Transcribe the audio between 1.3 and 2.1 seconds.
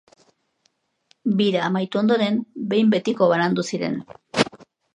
Bira amaitu